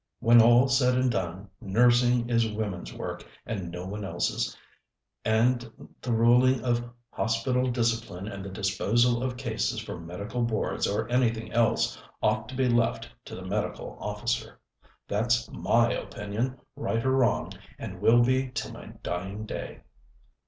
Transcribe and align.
"When 0.19 0.41
all's 0.41 0.79
said 0.79 0.95
and 0.97 1.11
done, 1.11 1.47
nursing 1.61 2.27
is 2.27 2.51
women's 2.51 2.91
work 2.91 3.23
and 3.45 3.69
no 3.69 3.85
one 3.85 4.03
else's, 4.03 4.57
and 5.23 5.93
the 6.01 6.11
ruling 6.11 6.63
of 6.63 6.83
hospital 7.11 7.69
discipline 7.69 8.27
and 8.27 8.43
the 8.43 8.49
disposal 8.49 9.21
of 9.21 9.37
cases 9.37 9.79
for 9.79 9.99
Medical 9.99 10.41
Boards, 10.41 10.87
or 10.87 11.07
anything 11.09 11.51
else, 11.53 12.01
ought 12.19 12.49
to 12.49 12.55
be 12.55 12.67
left 12.67 13.09
to 13.25 13.35
the 13.35 13.45
Medical 13.45 13.95
Officer. 13.99 14.59
That's 15.07 15.47
my 15.51 15.91
opinion, 15.93 16.59
right 16.75 17.05
or 17.05 17.11
wrong, 17.11 17.51
and 17.77 18.01
will 18.01 18.23
be 18.23 18.49
till 18.55 18.71
my 18.71 18.87
dying 19.03 19.45
day." 19.45 19.81